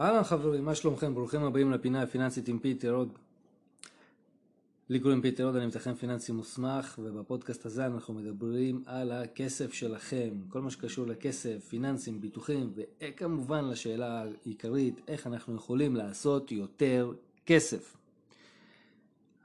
[0.00, 1.14] אהלן חברים, מה שלומכם?
[1.14, 3.12] ברוכים הבאים לפינה הפיננסית עם פיטר הוד.
[4.88, 10.30] לי קוראים פיטר הוד, אני מתכנן פיננסי מוסמך, ובפודקאסט הזה אנחנו מדברים על הכסף שלכם,
[10.48, 17.12] כל מה שקשור לכסף, פיננסים, ביטוחים, וכמובן לשאלה העיקרית, איך אנחנו יכולים לעשות יותר
[17.46, 17.96] כסף.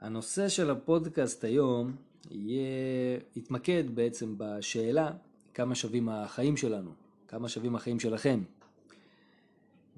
[0.00, 1.92] הנושא של הפודקאסט היום
[2.30, 5.10] יהיה, יתמקד בעצם בשאלה
[5.54, 6.90] כמה שווים החיים שלנו,
[7.28, 8.40] כמה שווים החיים שלכם.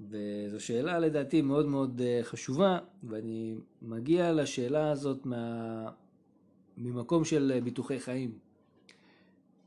[0.09, 5.89] וזו שאלה לדעתי מאוד מאוד אה, חשובה, ואני מגיע לשאלה הזאת מה...
[6.77, 8.31] ממקום של ביטוחי חיים.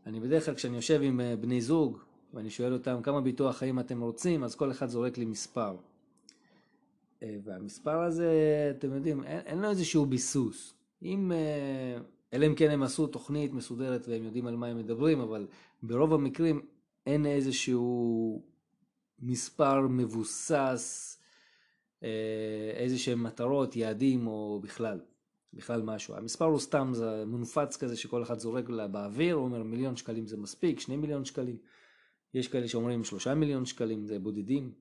[0.06, 1.98] אני בדרך כלל כשאני יושב עם אה, בני זוג
[2.34, 5.77] ואני שואל אותם כמה ביטוח חיים אתם רוצים, אז כל אחד זורק לי מספר.
[7.23, 8.33] אה, והמספר הזה,
[8.78, 10.75] אתם יודעים, אין, אין לו איזשהו ביסוס.
[11.03, 11.33] אם,
[12.33, 15.47] אלא אם כן הם עשו תוכנית מסודרת והם יודעים על מה הם מדברים, אבל
[15.83, 16.61] ברוב המקרים
[17.06, 18.42] אין איזשהו
[19.19, 21.19] מספר מבוסס,
[22.02, 25.00] אה, איזה שהם מטרות, יעדים או בכלל,
[25.53, 26.14] בכלל משהו.
[26.14, 30.27] המספר הוא סתם, זה מונפץ כזה שכל אחד זורק לה באוויר, הוא אומר מיליון שקלים
[30.27, 31.56] זה מספיק, שני מיליון שקלים.
[32.34, 34.72] יש כאלה שאומרים שלושה מיליון שקלים, זה בודדים.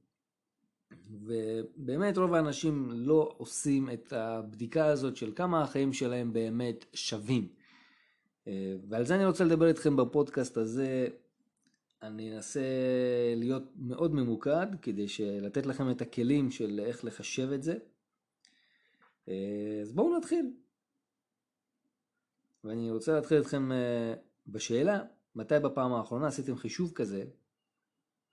[1.09, 7.47] ובאמת רוב האנשים לא עושים את הבדיקה הזאת של כמה החיים שלהם באמת שווים.
[8.47, 11.07] אה, ועל זה אני רוצה לדבר איתכם בפודקאסט הזה
[12.07, 12.61] אני אנסה
[13.35, 15.05] להיות מאוד ממוקד כדי
[15.41, 17.77] לתת לכם את הכלים של איך לחשב את זה.
[19.29, 20.53] אה, אז בואו נתחיל.
[22.63, 24.13] ואני רוצה להתחיל אתכם אה,
[24.47, 25.03] בשאלה,
[25.35, 27.23] מתי בפעם האחרונה עשיתם חישוב כזה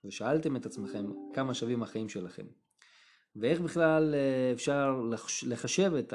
[0.05, 2.45] ושאלתם את עצמכם כמה שווים החיים שלכם?
[3.35, 5.01] ואיך בכלל אה, אפשר
[5.47, 6.13] לחשב את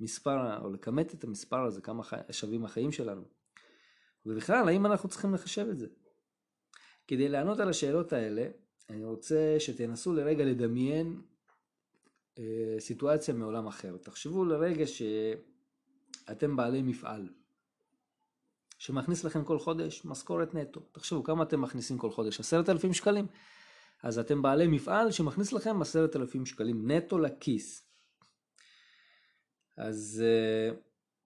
[0.00, 3.22] המספר או לכמת את המספר הזה, כמה שווים החיים שלנו?
[4.26, 5.86] ובכלל, האם אנחנו צריכים לחשב את זה?
[7.06, 8.46] כדי לענות על השאלות האלה,
[8.90, 11.20] אני רוצה שתנסו לרגע לדמיין
[12.38, 13.96] אה, סיטואציה מעולם אחר.
[13.96, 17.28] תחשבו לרגע שאתם בעלי מפעל,
[18.78, 20.80] שמכניס לכם כל חודש משכורת נטו.
[20.92, 23.26] תחשבו כמה אתם מכניסים כל חודש, עשרת אלפים שקלים.
[24.02, 27.88] אז אתם בעלי מפעל שמכניס לכם עשרת אלפים שקלים נטו לכיס.
[29.76, 30.76] אז uh,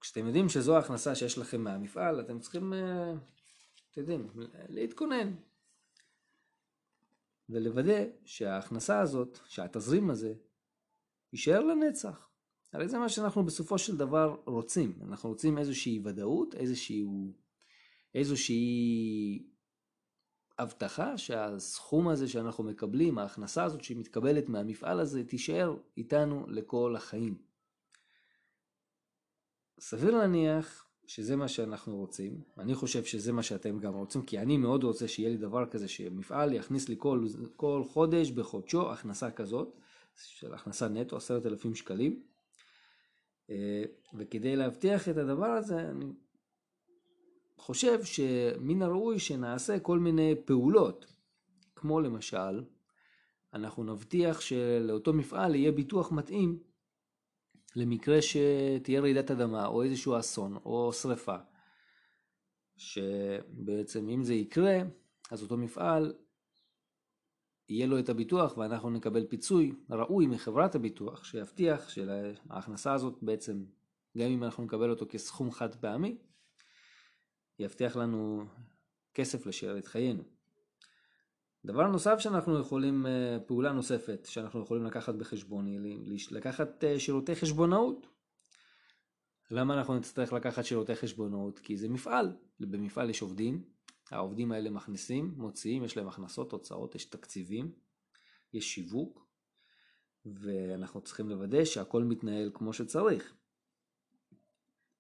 [0.00, 2.76] כשאתם יודעים שזו ההכנסה שיש לכם מהמפעל, אתם צריכים, uh,
[3.90, 4.28] אתם יודעים,
[4.68, 5.34] להתכונן.
[7.48, 10.34] ולוודא שההכנסה הזאת, שהתזרים הזה,
[11.32, 12.28] יישאר לנצח.
[12.72, 14.98] הרי זה מה שאנחנו בסופו של דבר רוצים.
[15.02, 17.04] אנחנו רוצים איזושהי ודאות, איזושהי,
[18.14, 19.46] איזושהי
[20.58, 27.38] הבטחה שהסכום הזה שאנחנו מקבלים, ההכנסה הזאת שמתקבלת מהמפעל הזה, תישאר איתנו לכל החיים.
[29.80, 34.56] סביר להניח שזה מה שאנחנו רוצים, אני חושב שזה מה שאתם גם רוצים, כי אני
[34.56, 37.26] מאוד רוצה שיהיה לי דבר כזה, שמפעל יכניס לי כל,
[37.56, 39.76] כל חודש בחודשו הכנסה כזאת,
[40.16, 42.22] של הכנסה נטו, עשרת אלפים שקלים,
[43.50, 43.82] אה,
[44.14, 46.12] וכדי להבטיח את הדבר הזה, אני
[47.56, 51.06] חושב שמן הראוי שנעשה כל מיני פעולות,
[51.76, 52.62] כמו למשל,
[53.54, 56.58] אנחנו נבטיח שלאותו מפעל יהיה ביטוח מתאים
[57.78, 61.36] למקרה שתהיה רעידת אדמה או איזשהו אסון או שריפה,
[62.76, 64.78] שבעצם אם זה יקרה,
[65.30, 66.14] אז אותו מפעל
[67.68, 73.64] יהיה לו את הביטוח ואנחנו נקבל פיצוי ראוי מחברת הביטוח שיבטיח שההכנסה הזאת בעצם,
[74.18, 76.18] גם אם אנחנו נקבל אותו כסכום חד פעמי,
[77.58, 78.44] יבטיח לנו
[79.14, 80.37] כסף לשאר חיינו.
[81.64, 87.36] דבר נוסף שאנחנו יכולים, אה, פעולה נוספת שאנחנו יכולים לקחת בחשבון היא לקחת אה, שירותי
[87.36, 88.06] חשבונאות.
[89.50, 91.58] למה אנחנו נצטרך לקחת שירותי חשבונאות?
[91.58, 93.64] כי זה מפעל, במפעל יש עובדים,
[94.10, 97.72] העובדים האלה מכניסים, מוציאים, יש להם הכנסות, הוצאות, יש תקציבים,
[98.52, 99.28] יש שיווק,
[100.26, 103.34] ואנחנו צריכים לוודא שהכל מתנהל כמו שצריך.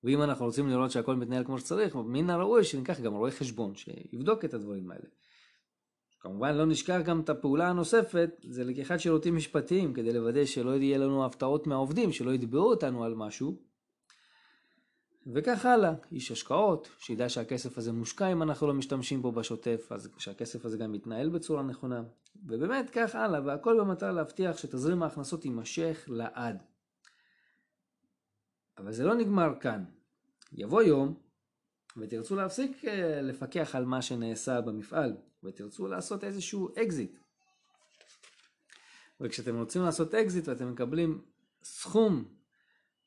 [0.04, 4.44] ואם אנחנו רוצים לראות שהכל מתנהל כמו שצריך, מן הראוי שניקח גם רואה חשבון שיבדוק
[4.44, 5.08] את הדברים האלה.
[6.20, 10.98] כמובן לא נשכח גם את הפעולה הנוספת, זה לקיחת שירותים משפטיים, כדי לוודא שלא יהיה
[10.98, 13.56] לנו הפתעות מהעובדים, שלא יתבעו אותנו על משהו.
[15.34, 20.10] וכך הלאה, איש השקעות, שידע שהכסף הזה מושקע אם אנחנו לא משתמשים בו בשוטף, אז
[20.18, 22.02] שהכסף הזה גם יתנהל בצורה נכונה.
[22.46, 26.62] ובאמת כך הלאה, והכל במטרה להבטיח שתזרים ההכנסות יימשך לעד.
[28.78, 29.84] אבל זה לא נגמר כאן.
[30.52, 31.27] יבוא יום
[32.00, 35.16] ותרצו להפסיק אה, לפקח על מה שנעשה במפעל.
[35.44, 37.18] ותרצו לעשות איזשהו אקזיט.
[39.20, 41.24] וכשאתם רוצים לעשות אקזיט ואתם מקבלים
[41.62, 42.24] סכום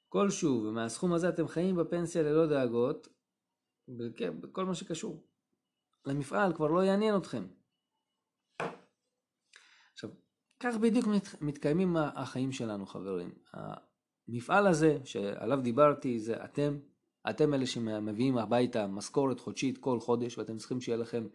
[0.09, 3.07] כלשהו, ומהסכום הזה אתם חיים בפנסיה ללא דאגות,
[4.17, 5.27] בכל מה שקשור
[6.05, 7.47] למפעל כבר לא יעניין אתכם.
[9.93, 10.09] עכשיו,
[10.59, 13.31] כך בדיוק מת, מתקיימים החיים שלנו, חברים.
[13.53, 16.79] המפעל הזה שעליו דיברתי זה אתם,
[17.29, 21.27] אתם אלה שמביאים הביתה משכורת חודשית כל חודש ואתם צריכים שיהיה לכם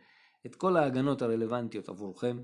[0.47, 2.39] את כל ההגנות הרלוונטיות עבורכם.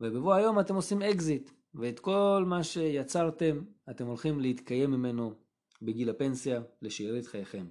[0.00, 5.34] ובבוא היום אתם עושים אקזיט, ואת כל מה שיצרתם אתם הולכים להתקיים ממנו
[5.82, 7.66] בגיל הפנסיה לשארית חייכם.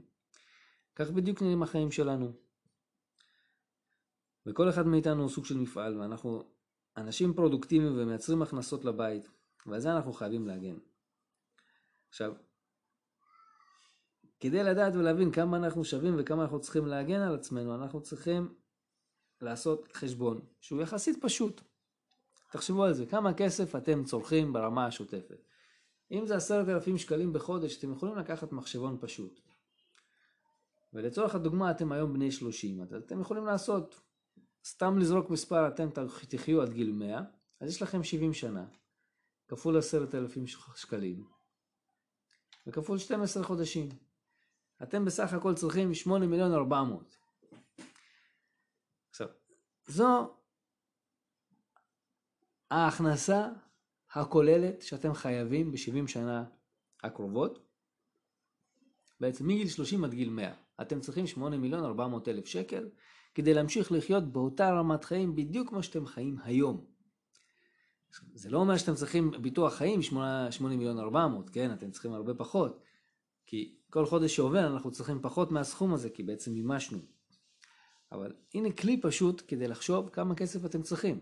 [0.95, 2.31] כך בדיוק נראים החיים שלנו.
[4.45, 6.43] וכל אחד מאיתנו הוא סוג של מפעל, ואנחנו
[6.97, 9.29] אנשים פרודוקטיביים ומייצרים הכנסות לבית,
[9.65, 10.77] ועל זה אנחנו חייבים להגן.
[12.09, 12.33] עכשיו,
[14.45, 18.53] כדי לדעת ולהבין כמה אנחנו שווים וכמה אנחנו צריכים להגן על עצמנו, אנחנו צריכים
[19.41, 21.61] לעשות חשבון שהוא יחסית פשוט.
[22.51, 25.45] תחשבו על זה, כמה כסף אתם צורכים ברמה השוטפת.
[26.11, 29.41] אם זה עשרת אלפים שקלים בחודש, אתם יכולים לקחת מחשבון פשוט.
[30.93, 34.01] ולצורך הדוגמה, אתם היום בני 30, אז אתם יכולים לעשות,
[34.65, 35.89] סתם לזרוק מספר, אתם
[36.29, 37.21] תחיו עד גיל 100,
[37.59, 38.65] אז יש לכם 70 שנה,
[39.47, 41.25] כפול עשרת אלפים שקלים,
[42.67, 44.04] וכפול 12 חודשים.
[44.89, 47.17] אתם בסך הכל צריכים 8 מיליון 400.
[49.09, 49.27] עכשיו,
[49.87, 50.33] זו
[52.71, 53.47] ההכנסה
[54.13, 56.43] הכוללת שאתם חייבים ב-70 שנה
[57.03, 57.59] הקרובות,
[59.19, 60.53] בעצם מגיל 30 עד גיל 100.
[60.81, 62.89] אתם צריכים 8 מיליון 400 אלף שקל
[63.35, 66.85] כדי להמשיך לחיות באותה רמת חיים בדיוק כמו שאתם חיים היום.
[68.33, 71.73] זה לא אומר שאתם צריכים ביטוח חיים 8, 8 מיליון 400, כן?
[71.73, 72.84] אתם צריכים הרבה פחות.
[73.45, 76.99] כי כל חודש שעובר אנחנו צריכים פחות מהסכום הזה, כי בעצם מימשנו.
[78.11, 81.19] אבל הנה כלי פשוט כדי לחשוב כמה כסף אתם צריכים.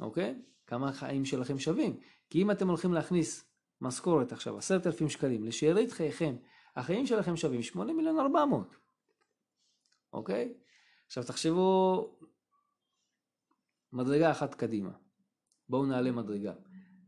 [0.00, 0.42] אוקיי?
[0.66, 2.00] כמה החיים שלכם שווים.
[2.30, 3.44] כי אם אתם הולכים להכניס
[3.80, 6.36] משכורת עכשיו, עשרת אלפים שקלים, לשארית חייכם,
[6.76, 8.76] החיים שלכם שווים שמונה מיליון ארבע מאות.
[10.12, 10.54] אוקיי?
[11.06, 12.18] עכשיו תחשבו
[13.92, 14.92] מדרגה אחת קדימה.
[15.68, 16.52] בואו נעלה מדרגה.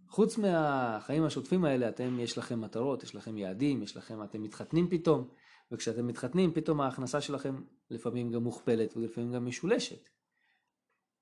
[0.08, 4.88] חוץ מהחיים השוטפים האלה, אתם, יש לכם מטרות, יש לכם יעדים, יש לכם, אתם מתחתנים
[4.88, 5.29] פתאום,
[5.73, 10.08] וכשאתם מתחתנים, פתאום ההכנסה שלכם לפעמים גם מוכפלת ולפעמים גם משולשת.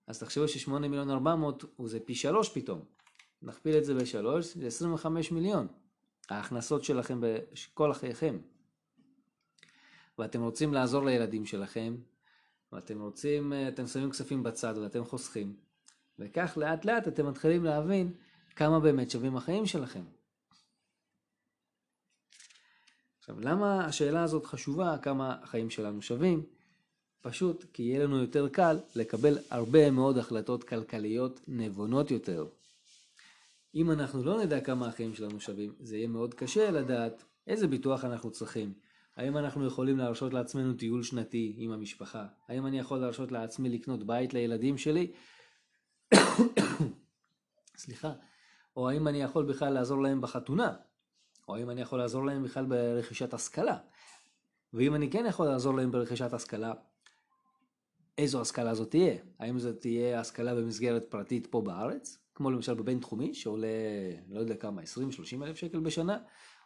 [0.07, 2.81] אז תחשבו ש-8 מיליון 400 זה פי 3 פתאום.
[3.43, 5.67] נכפיל את זה ב-3, זה 25 מיליון.
[6.31, 8.39] ההכנסות שלכם בכל חייכם.
[10.19, 11.97] ואתם רוצים לעזור לילדים שלכם,
[12.73, 15.57] ואתם רוצים, אתם שמים כספים בצד ואתם חוסכים.
[16.19, 18.13] וכך לאט לאט אתם מתחילים להבין
[18.57, 20.03] כמה באמת שווים החיים שלכם.
[23.19, 26.47] עכשיו, למה השאלה הזאת חשובה, כמה החיים שלנו שווים?
[27.21, 32.47] פשוט כי יהיה לנו יותר קל לקבל הרבה מאוד החלטות כלכליות נבונות יותר.
[33.75, 38.05] אם אנחנו לא נדע כמה החיים שלנו שווים, זה יהיה מאוד קשה לדעת איזה ביטוח
[38.05, 38.73] אנחנו צריכים.
[39.17, 42.27] האם אנחנו יכולים להרשות לעצמנו טיול שנתי עם המשפחה?
[42.49, 45.13] האם אני יכול להרשות לעצמי לקנות בית לילדים שלי?
[47.77, 48.13] סליחה.
[48.77, 50.73] או האם אני יכול בכלל לעזור להם בחתונה?
[51.49, 53.77] או האם אני יכול לעזור להם בכלל ברכישת השכלה?
[54.73, 56.73] ואם אני כן יכול לעזור להם ברכישת השכלה,
[58.19, 59.17] איזו השכלה זאת תהיה.
[59.39, 63.69] האם זאת תהיה השכלה במסגרת פרטית פה בארץ, כמו למשל בבינתחומי, שעולה,
[64.29, 64.85] לא יודע כמה, 20-30
[65.45, 66.19] אלף שקל בשנה,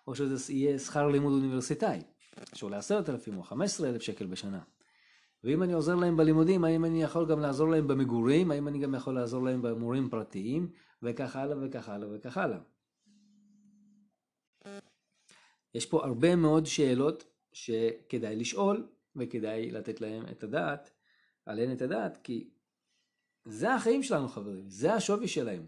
[0.06, 2.02] או שזה יהיה שכר לימוד אוניברסיטאי,
[2.55, 4.60] שעולה 10,000 או 15,000 שקל בשנה.
[5.44, 8.94] ואם אני עוזר להם בלימודים, האם אני יכול גם לעזור להם במגורים, האם אני גם
[8.94, 10.70] יכול לעזור להם במורים פרטיים,
[11.02, 12.58] וכך הלאה וכך הלאה וכך הלאה.
[15.74, 20.91] יש פה הרבה מאוד שאלות שכדאי לשאול וכדאי לתת להם את הדעת
[21.46, 22.51] עליהן את הדעת, כי
[23.44, 25.67] זה החיים שלנו חברים, זה השווי שלהם.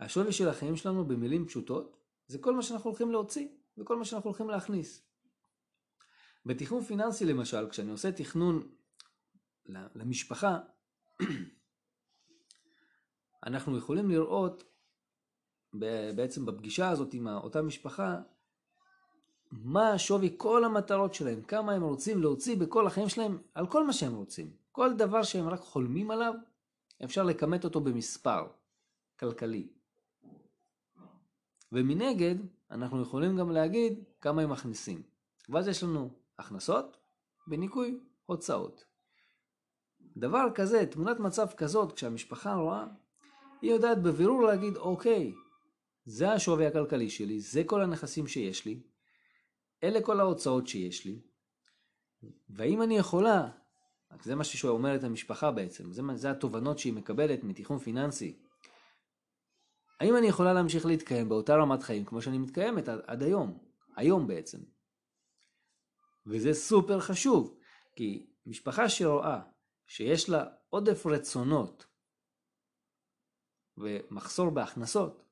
[0.00, 1.96] השווי של החיים שלנו במילים פשוטות,
[2.26, 5.02] זה כל מה שאנחנו הולכים להוציא וכל מה שאנחנו הולכים להכניס.
[6.46, 8.68] בתכנון פיננסי למשל, כשאני עושה תכנון
[9.68, 10.58] למשפחה,
[13.46, 14.64] אנחנו יכולים לראות
[16.14, 18.20] בעצם בפגישה הזאת עם אותה משפחה,
[19.52, 23.92] מה שווי כל המטרות שלהם, כמה הם רוצים להוציא בכל החיים שלהם על כל מה
[23.92, 24.50] שהם רוצים.
[24.72, 26.34] כל דבר שהם רק חולמים עליו,
[27.04, 28.46] אפשר לכמת אותו במספר
[29.18, 29.68] כלכלי.
[31.72, 32.34] ומנגד,
[32.70, 35.02] אנחנו יכולים גם להגיד כמה הם מכניסים.
[35.48, 36.96] ואז יש לנו הכנסות
[37.46, 38.84] בניכוי הוצאות.
[40.18, 42.86] דבר כזה, תמונת מצב כזאת, כשהמשפחה רואה,
[43.62, 45.32] היא יודעת בבירור להגיד, אוקיי,
[46.04, 48.82] זה השווי הכלכלי שלי, זה כל הנכסים שיש לי,
[49.84, 51.20] אלה כל ההוצאות שיש לי,
[52.50, 53.48] והאם אני יכולה
[54.22, 58.38] זה מה שאומרת המשפחה בעצם, זה, זה התובנות שהיא מקבלת מתיכון פיננסי.
[60.00, 63.58] האם אני יכולה להמשיך להתקיים באותה רמת חיים כמו שאני מתקיימת עד, עד היום,
[63.96, 64.58] היום בעצם.
[66.26, 67.58] וזה סופר חשוב,
[67.96, 69.40] כי משפחה שרואה
[69.88, 71.86] שיש לה עודף רצונות
[73.76, 75.24] ומחסור בהכנסות,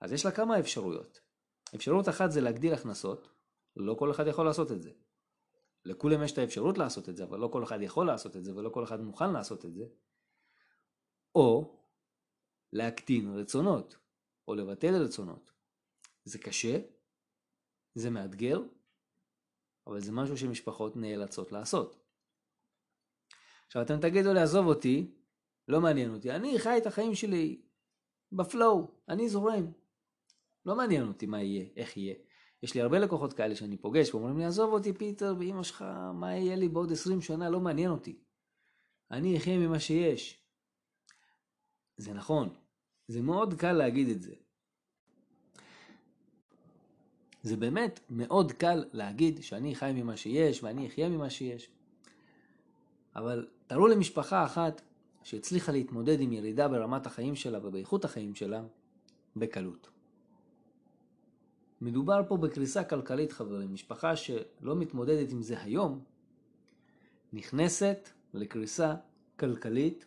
[0.00, 1.20] אז יש לה כמה אפשרויות.
[1.74, 3.28] אפשרות אחת זה להגדיל הכנסות,
[3.76, 4.92] לא כל אחד יכול לעשות את זה.
[5.84, 8.56] לכולם יש את האפשרות לעשות את זה, אבל לא כל אחד יכול לעשות את זה,
[8.56, 9.84] ולא כל אחד מוכן לעשות את זה.
[11.34, 11.78] או
[12.72, 13.96] להקטין רצונות,
[14.48, 15.52] או לבטל רצונות.
[16.24, 16.78] זה קשה,
[17.94, 18.60] זה מאתגר,
[19.86, 22.01] אבל זה משהו שמשפחות נאלצות לעשות.
[23.72, 25.10] עכשיו אתם תגידו לעזוב אותי,
[25.68, 27.60] לא מעניין אותי, אני חי את החיים שלי
[28.32, 29.72] בפלואו, אני זורם.
[30.66, 32.14] לא מעניין אותי מה יהיה, איך יהיה.
[32.62, 36.36] יש לי הרבה לקוחות כאלה שאני פוגש ואומרים לי, עזוב אותי פיטר ואימא שלך, מה
[36.36, 38.18] יהיה לי בעוד 20 שנה, לא מעניין אותי.
[39.10, 40.44] אני אחיה ממה שיש.
[41.96, 42.54] זה נכון,
[43.08, 44.34] זה מאוד קל להגיד את זה.
[47.42, 51.70] זה באמת מאוד קל להגיד שאני חי ממה שיש ואני אחיה ממה שיש.
[53.16, 54.82] אבל תראו למשפחה אחת
[55.22, 58.62] שהצליחה להתמודד עם ירידה ברמת החיים שלה ובאיכות החיים שלה
[59.36, 59.90] בקלות.
[61.80, 66.00] מדובר פה בקריסה כלכלית חברים, משפחה שלא מתמודדת עם זה היום,
[67.32, 68.94] נכנסת לקריסה
[69.38, 70.04] כלכלית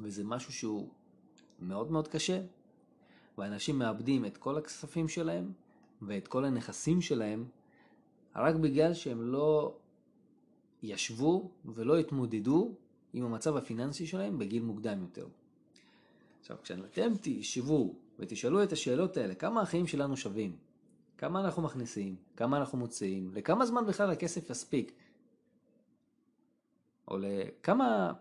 [0.00, 0.88] וזה משהו שהוא
[1.60, 2.40] מאוד מאוד קשה,
[3.38, 5.52] ואנשים מאבדים את כל הכספים שלהם
[6.02, 7.44] ואת כל הנכסים שלהם
[8.36, 9.76] רק בגלל שהם לא
[10.82, 12.74] ישבו ולא התמודדו
[13.12, 15.26] עם המצב הפיננסי שלהם בגיל מוקדם יותר.
[16.40, 20.56] עכשיו, כשאתם תשבו ותשאלו את השאלות האלה, כמה החיים שלנו שווים?
[21.18, 22.16] כמה אנחנו מכניסים?
[22.36, 23.30] כמה אנחנו מוציאים?
[23.34, 24.92] לכמה זמן בכלל הכסף יספיק?
[27.08, 28.12] או לכמה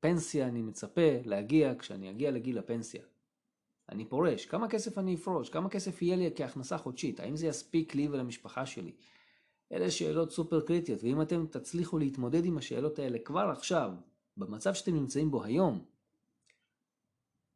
[0.00, 3.02] פנסיה אני מצפה להגיע כשאני אגיע לגיל הפנסיה?
[3.88, 5.48] אני פורש, כמה כסף אני אפרוש?
[5.48, 7.20] כמה כסף יהיה לי כהכנסה חודשית?
[7.20, 8.92] האם זה יספיק לי ולמשפחה שלי?
[9.72, 13.90] אלה שאלות סופר קריטיות, ואם אתם תצליחו להתמודד עם השאלות האלה כבר עכשיו,
[14.36, 15.84] במצב שאתם נמצאים בו היום,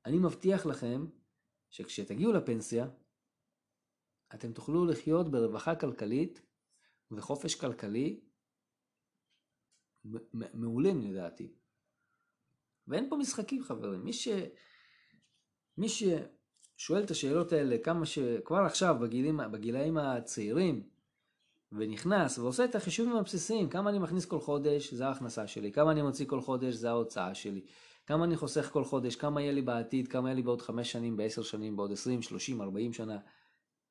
[0.07, 1.07] אני מבטיח לכם
[1.71, 2.89] שכשתגיעו לפנסיה,
[4.35, 6.43] אתם תוכלו לחיות ברווחה כלכלית
[7.11, 8.21] וחופש כלכלי
[10.33, 11.53] מעולים לדעתי.
[12.89, 14.29] ואין פה משחקים חברים, מי, ש...
[15.79, 20.89] מי ששואל את השאלות האלה כמה שכבר עכשיו בגילים, בגילאים הצעירים
[21.73, 26.03] ונכנס ועושה את החישובים הבסיסיים, כמה אני מכניס כל חודש, זה ההכנסה שלי, כמה אני
[26.03, 27.61] מוציא כל חודש, זה ההוצאה שלי,
[28.07, 31.17] כמה אני חוסך כל חודש, כמה יהיה לי בעתיד, כמה יהיה לי בעוד חמש שנים,
[31.17, 33.19] בעשר שנים, בעוד עשרים, שלושים, ארבעים שנה,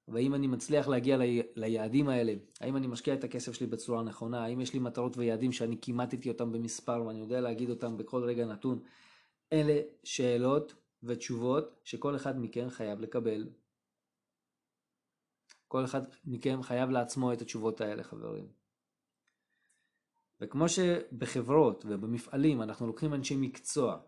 [0.07, 1.21] והאם אני מצליח להגיע ל...
[1.55, 5.51] ליעדים האלה, האם אני משקיע את הכסף שלי בצורה נכונה, האם יש לי מטרות ויעדים
[5.51, 8.79] שאני כימטתי אותם במספר ואני יודע להגיד אותם בכל רגע נתון.
[9.53, 13.47] אלה שאלות ותשובות שכל אחד מכם חייב לקבל.
[15.67, 18.47] כל אחד מכם חייב לעצמו את התשובות האלה חברים.
[20.41, 23.99] וכמו שבחברות ובמפעלים אנחנו לוקחים אנשי מקצוע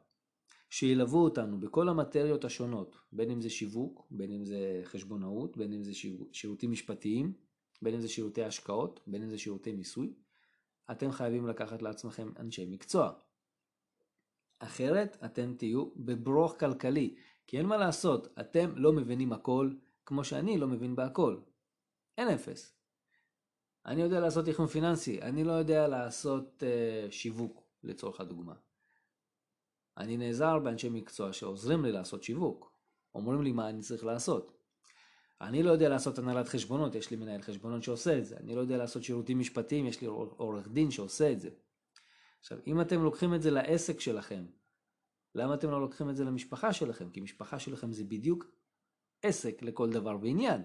[0.70, 5.84] שילוו אותנו בכל המטריות השונות, בין אם זה שיווק, בין אם זה חשבונאות, בין אם
[5.84, 5.92] זה
[6.32, 7.34] שירותים משפטיים,
[7.82, 10.14] בין אם זה שירותי השקעות, בין אם זה שירותי מיסוי,
[10.92, 13.12] אתם חייבים לקחת לעצמכם אנשי מקצוע.
[14.60, 17.16] אחרת אתם תהיו בברוך כלכלי,
[17.48, 19.72] כי אין מה לעשות, אתם לא מבינים הכל
[20.08, 21.38] כמו שאני לא מבין בהכל.
[22.18, 22.74] אין אפס.
[23.86, 28.54] אני יודע לעשות תכנון פיננסי, אני לא יודע לעשות uh, שיווק לצורך הדוגמה.
[29.98, 32.72] אני נעזר באנשי מקצוע שעוזרים לי לעשות שיווק,
[33.16, 34.58] אומרים לי מה אני צריך לעשות.
[35.42, 38.38] אני לא יודע לעשות הנהלת חשבונות, יש לי מנהל חשבונות שעושה את זה.
[38.38, 41.50] אני לא יודע לעשות שירותים משפטיים, יש לי עורך דין שעושה את זה.
[42.40, 44.46] עכשיו, אם אתם לוקחים את זה לעסק שלכם,
[45.36, 47.10] למה אתם לא לוקחים את זה למשפחה שלכם?
[47.10, 48.57] כי משפחה שלכם זה בדיוק
[49.22, 50.62] עסק לכל דבר ועניין.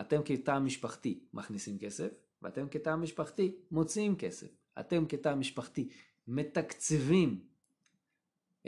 [0.00, 2.08] אתם כתא משפחתי מכניסים כסף,
[2.42, 4.48] ואתם כתא משפחתי מוציאים כסף.
[4.80, 5.88] אתם כתא משפחתי
[6.28, 7.40] מתקצבים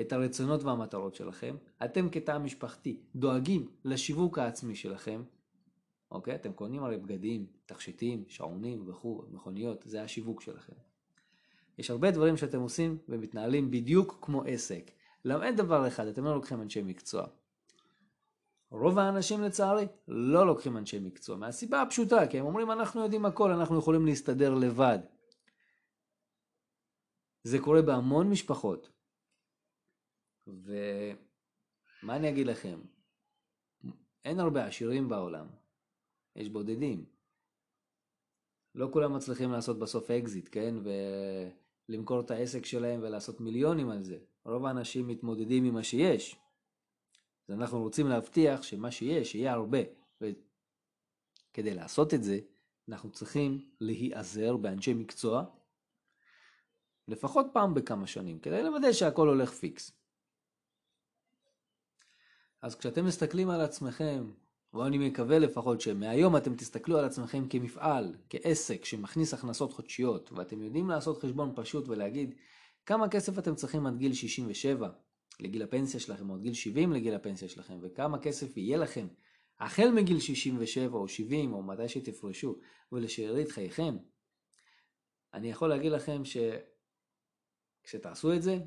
[0.01, 5.23] את הרצונות והמטרות שלכם, אתם כתא משפחתי דואגים לשיווק העצמי שלכם,
[6.11, 6.35] אוקיי?
[6.35, 10.73] אתם קונים הרי בגדים, תכשיטים, שעונים וכו', מכוניות, זה השיווק שלכם.
[11.79, 14.91] יש הרבה דברים שאתם עושים ומתנהלים בדיוק כמו עסק.
[15.25, 17.27] למעט דבר אחד, אתם לא לוקחים אנשי מקצוע.
[18.73, 23.51] רוב האנשים לצערי לא לוקחים אנשי מקצוע, מהסיבה הפשוטה, כי הם אומרים אנחנו יודעים הכל,
[23.51, 24.99] אנחנו יכולים להסתדר לבד.
[27.45, 28.91] זה קורה בהמון משפחות.
[30.47, 32.81] ומה אני אגיד לכם?
[34.25, 35.47] אין הרבה עשירים בעולם,
[36.37, 37.05] יש בודדים.
[38.75, 40.75] לא כולם מצליחים לעשות בסוף אקזיט, כן?
[41.89, 44.19] ולמכור את העסק שלהם ולעשות מיליונים על זה.
[44.45, 46.42] רוב האנשים מתמודדים עם מה שיש.
[47.49, 49.79] אז אנחנו רוצים להבטיח שמה שיש יהיה הרבה.
[50.21, 52.39] וכדי לעשות את זה,
[52.89, 55.45] אנחנו צריכים להיעזר באנשי מקצוע
[57.09, 59.93] לפחות פעם בכמה שנים, כדי לוודא שהכל הולך פיקס.
[62.63, 64.31] אז כשאתם מסתכלים על עצמכם,
[64.75, 70.89] ואני מקווה לפחות שמהיום אתם תסתכלו על עצמכם כמפעל, כעסק שמכניס הכנסות חודשיות, ואתם יודעים
[70.91, 72.35] לעשות חשבון פשוט ולהגיד
[72.87, 74.91] כמה כסף אתם צריכים עד גיל 67
[75.41, 79.07] לגיל הפנסיה שלכם, או עד גיל 70 לגיל הפנסיה שלכם, וכמה כסף יהיה לכם
[79.61, 82.59] החל מגיל 67 או 70 או מתי שתפרשו
[82.93, 83.97] ולשארית חייכם,
[85.35, 86.23] אני יכול להגיד לכם
[87.85, 88.59] שכשתעשו את זה,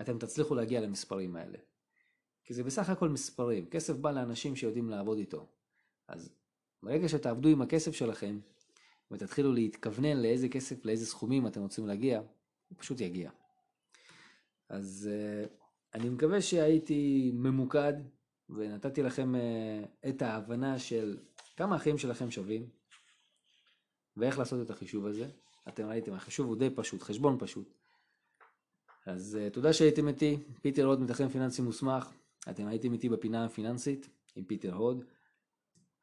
[0.00, 1.58] אתם תצליחו להגיע למספרים האלה.
[2.44, 5.48] כי זה בסך הכל מספרים, כסף בא לאנשים שיודעים לעבוד איתו.
[6.08, 6.30] אז
[6.82, 8.40] ברגע שתעבדו עם הכסף שלכם
[9.10, 12.18] ותתחילו להתכוונן לאיזה כסף, לאיזה סכומים אתם רוצים להגיע,
[12.68, 13.30] הוא פשוט יגיע.
[14.68, 15.48] אז uh,
[15.98, 17.92] אני מקווה שהייתי ממוקד
[18.50, 21.18] ונתתי לכם uh, את ההבנה של
[21.56, 22.68] כמה החיים שלכם שווים
[24.16, 25.28] ואיך לעשות את החישוב הזה.
[25.68, 27.74] אתם ראיתם, החישוב הוא די פשוט, חשבון פשוט.
[29.06, 32.12] אז uh, תודה שהייתם איתי, פיטר הוד מתכנן פיננסי מוסמך,
[32.50, 35.04] אתם הייתם איתי בפינה הפיננסית עם פיטר הוד.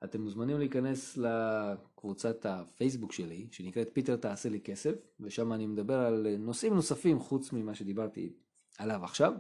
[0.04, 6.28] אתם מוזמנים להיכנס לקבוצת הפייסבוק שלי, שנקראת פיטר תעשה לי כסף, ושם אני מדבר על
[6.40, 8.34] נושאים נוספים חוץ ממה שדיברתי
[8.78, 9.34] עליו עכשיו.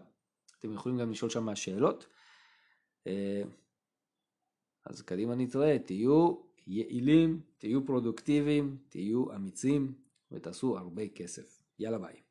[0.65, 2.07] אתם יכולים גם לשאול שם שאלות.
[3.07, 3.41] אה,
[4.85, 6.35] אז קדימה נתראה, תהיו
[6.67, 9.93] יעילים, תהיו פרודוקטיביים, תהיו אמיצים
[10.31, 11.63] ותעשו הרבה כסף.
[11.79, 12.24] יאללה ביי.